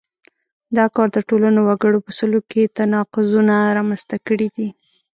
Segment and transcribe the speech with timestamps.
[0.77, 4.67] دا کار د ټولنو وګړو په سلوک کې تناقضونه رامنځته کړي دي.